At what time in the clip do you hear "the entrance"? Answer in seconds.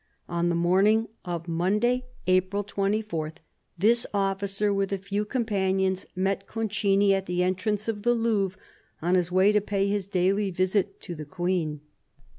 7.27-7.87